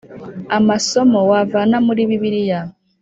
[0.57, 2.61] Amasomo wavana muri Bibiliya